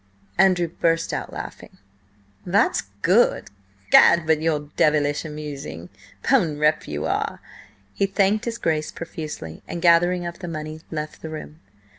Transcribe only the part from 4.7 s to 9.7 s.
devilish amusing, 'pon rep. you are!" He thanked his Grace profusely